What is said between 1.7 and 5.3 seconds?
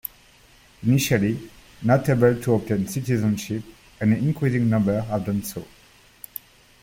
not able to obtain citizenship, an increasing number have